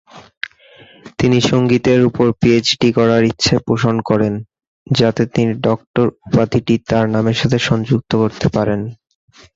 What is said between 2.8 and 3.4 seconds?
করার